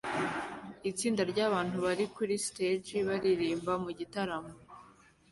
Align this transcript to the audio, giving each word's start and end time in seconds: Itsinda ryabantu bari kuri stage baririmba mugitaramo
Itsinda 0.89 1.21
ryabantu 1.31 1.75
bari 1.85 2.05
kuri 2.15 2.33
stage 2.47 2.95
baririmba 3.07 3.71
mugitaramo 3.83 4.53